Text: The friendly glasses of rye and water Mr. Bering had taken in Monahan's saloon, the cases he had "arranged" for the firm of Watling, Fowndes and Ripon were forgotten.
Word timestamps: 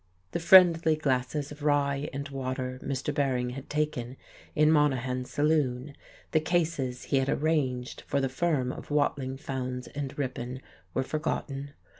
The 0.31 0.39
friendly 0.39 0.95
glasses 0.95 1.51
of 1.51 1.61
rye 1.61 2.09
and 2.11 2.27
water 2.29 2.79
Mr. 2.81 3.13
Bering 3.13 3.51
had 3.51 3.69
taken 3.69 4.17
in 4.55 4.71
Monahan's 4.71 5.29
saloon, 5.29 5.95
the 6.31 6.39
cases 6.39 7.03
he 7.03 7.17
had 7.17 7.29
"arranged" 7.29 8.01
for 8.07 8.19
the 8.19 8.27
firm 8.27 8.71
of 8.71 8.89
Watling, 8.89 9.37
Fowndes 9.37 9.85
and 9.93 10.17
Ripon 10.17 10.59
were 10.95 11.03
forgotten. 11.03 11.73